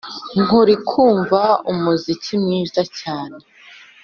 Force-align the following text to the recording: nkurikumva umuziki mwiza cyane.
nkurikumva 0.43 1.41
umuziki 1.71 2.31
mwiza 2.43 2.81
cyane. 2.99 3.37